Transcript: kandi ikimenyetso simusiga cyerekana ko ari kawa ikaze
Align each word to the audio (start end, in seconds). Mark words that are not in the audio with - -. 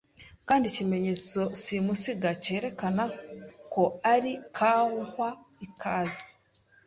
kandi 0.47 0.65
ikimenyetso 0.67 1.39
simusiga 1.61 2.29
cyerekana 2.43 3.03
ko 3.73 3.83
ari 4.13 4.33
kawa 4.57 5.29
ikaze 5.65 6.27